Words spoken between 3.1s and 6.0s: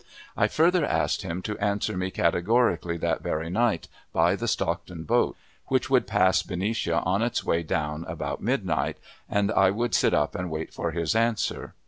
very night, by the Stockton boat, which